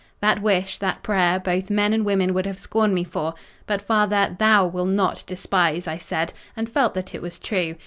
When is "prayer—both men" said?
1.03-1.93